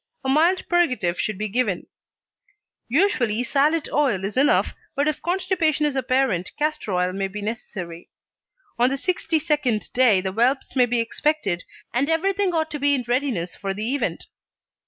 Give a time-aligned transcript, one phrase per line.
[0.23, 1.85] A mild purgative should be given;
[2.87, 8.09] usually salad oil is enough, but if constipation is apparent castor oil may be necessary.
[8.79, 12.95] On the sixty second day the whelps may be expected, and everything ought to be
[12.95, 14.25] in readiness for the event.